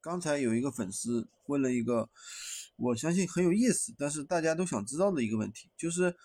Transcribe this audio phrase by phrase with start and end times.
[0.00, 2.08] 刚才有一个粉丝问了一个，
[2.76, 6.16] 我相信很有意思，但是大家都想知道的一个问题，就是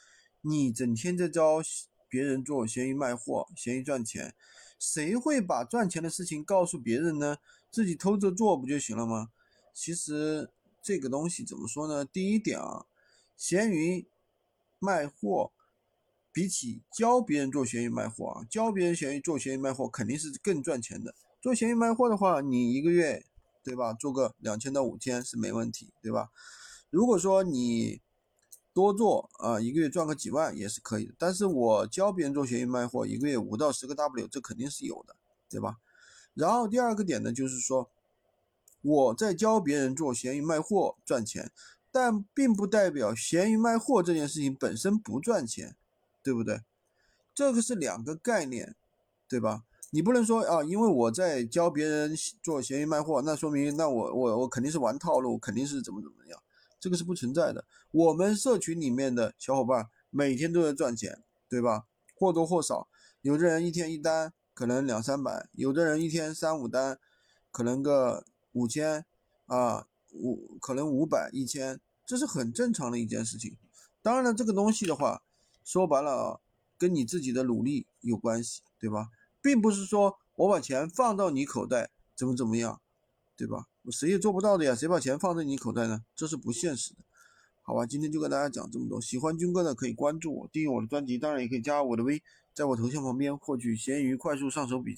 [0.42, 1.62] 你整天在教
[2.08, 4.34] 别人做闲鱼卖货、闲鱼赚钱，
[4.80, 7.38] 谁会把赚钱的事情告诉别人呢？
[7.70, 9.32] 自己偷着做不就行了吗？
[9.74, 10.50] 其实
[10.82, 12.06] 这个东西怎么说呢？
[12.06, 12.86] 第一点啊，
[13.36, 14.08] 闲鱼
[14.80, 15.52] 卖货。
[16.32, 21.16] 比起教别人做闲鱼卖货啊，教别人闲鱼做闲鱼卖货肯定是更赚钱的。
[21.40, 23.26] 做闲鱼卖货的话，你一个月，
[23.66, 23.92] 对吧？
[23.92, 26.30] 做个两千到五千是没问题，对吧？
[26.90, 28.00] 如果说你
[28.72, 31.16] 多做啊，一个月赚个几万也是可以的。
[31.18, 35.18] 但是我教别人做闲鱼卖货，一个月五到十个 W，这肯定是有的，
[35.50, 35.80] 对吧？
[36.34, 37.90] 然后第二个点呢，就是说
[38.82, 41.52] 我在教别人做闲鱼卖货赚钱，
[41.92, 45.76] 但并不代表闲鱼卖货这件事情本身不赚钱。
[46.26, 46.64] 对不对？
[47.36, 48.76] 这个是两个概念，
[49.28, 49.64] 对吧？
[49.92, 52.14] 你不能说啊，因为我在教别人
[52.44, 56.40] 做闲鱼卖货，那说明那我我我肯定是玩套路，肯定是怎么怎么样，
[56.80, 57.66] 这个是不存在的。
[57.92, 61.86] 我们社群里面的小伙伴每天都在赚钱，对吧？
[62.16, 62.88] 或多或少，
[63.22, 67.00] 有的人一天一单可能两三百，有的人一天三五单，
[67.52, 69.06] 可能个五千
[69.46, 73.56] 啊，五可能五百一千，这是很正常的一件事情。
[74.02, 75.22] 当然了，这个东西的话。
[75.68, 76.40] 说白了啊，
[76.78, 79.10] 跟你自己的努力有关系，对吧？
[79.46, 82.82] 并不是说我把钱放到你口袋怎么怎么样，
[83.38, 83.68] 对吧？
[83.84, 86.04] 我谁也做不到的呀，谁把钱放在你口袋呢？
[86.16, 87.02] 这是不现实的，
[87.62, 87.86] 好吧？
[87.86, 92.24] 今天就跟大家讲这么多，喜欢军哥的可以关注我，订阅我的专辑，当然也可以加我的微，
[92.56, 94.94] 在我头像旁边获取闲鱼快速上手笔记。